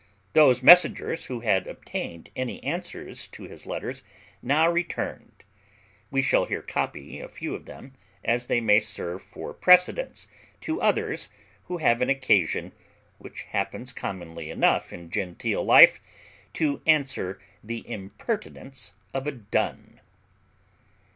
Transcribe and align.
Those 0.33 0.63
messengers 0.63 1.25
who 1.25 1.41
had 1.41 1.67
obtained 1.67 2.31
any 2.35 2.63
answers 2.63 3.27
to 3.27 3.43
his 3.43 3.67
letters 3.67 4.01
now 4.41 4.67
returned. 4.67 5.43
We 6.09 6.23
shall 6.23 6.45
here 6.45 6.63
copy 6.63 7.19
a 7.19 7.27
few 7.29 7.53
of 7.53 7.65
them, 7.65 7.93
as 8.25 8.47
they 8.47 8.61
may 8.61 8.79
serve 8.79 9.21
for 9.21 9.53
precedents 9.53 10.27
to 10.61 10.81
others 10.81 11.29
who 11.65 11.77
have 11.77 12.01
an 12.01 12.09
occasion, 12.09 12.71
which 13.19 13.43
happens 13.43 13.93
commonly 13.93 14.49
enough 14.49 14.91
in 14.91 15.11
genteel 15.11 15.63
life, 15.63 16.01
to 16.53 16.81
answer 16.87 17.39
the 17.63 17.87
impertinence 17.87 18.93
of 19.13 19.27
a 19.27 19.31
dun. 19.31 19.99